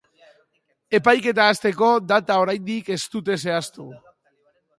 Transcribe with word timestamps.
Epaiketa 0.99 1.49
hasteko 1.51 1.89
data 2.13 2.39
oraindik 2.45 2.91
ez 2.97 2.99
dute 3.17 3.37
zehaztu. 3.45 3.91